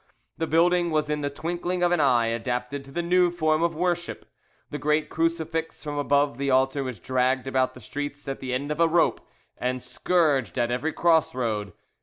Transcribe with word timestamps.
The 0.39 0.47
building 0.47 0.89
was 0.89 1.11
in 1.11 1.21
the 1.21 1.29
twinkling 1.29 1.83
of 1.83 1.91
an 1.91 1.99
eye 1.99 2.25
adapted 2.25 2.83
to 2.85 2.91
the 2.91 3.03
new 3.03 3.29
form 3.29 3.61
of 3.61 3.75
worship: 3.75 4.25
the 4.71 4.79
great 4.79 5.09
crucifix 5.11 5.83
from 5.83 5.99
above 5.99 6.39
the 6.39 6.49
altar 6.49 6.83
was 6.83 6.97
dragged 6.97 7.45
about 7.45 7.75
the 7.75 7.79
streets 7.79 8.27
at 8.27 8.39
the 8.39 8.51
end 8.51 8.71
of 8.71 8.79
a 8.79 8.87
rope 8.87 9.21
and 9.59 9.79
scourged 9.79 10.57
at 10.57 10.71
every 10.71 10.91
cross 10.91 11.35
roads. 11.35 11.73